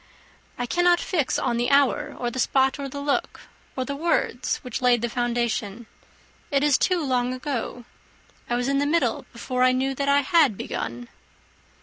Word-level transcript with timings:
"I 0.57 0.65
cannot 0.65 0.99
fix 0.99 1.37
on 1.37 1.57
the 1.57 1.69
hour, 1.69 2.15
or 2.17 2.31
the 2.31 2.39
spot, 2.39 2.79
or 2.79 2.89
the 2.89 2.99
look, 3.01 3.41
or 3.75 3.85
the 3.85 3.95
words, 3.95 4.57
which 4.63 4.81
laid 4.81 5.03
the 5.03 5.09
foundation. 5.09 5.85
It 6.49 6.63
is 6.63 6.75
too 6.79 7.03
long 7.05 7.35
ago. 7.35 7.85
I 8.49 8.55
was 8.55 8.67
in 8.67 8.79
the 8.79 8.87
middle 8.87 9.27
before 9.31 9.61
I 9.61 9.73
knew 9.73 9.93
that 9.93 10.09
I 10.09 10.21
had 10.21 10.57
begun." 10.57 11.07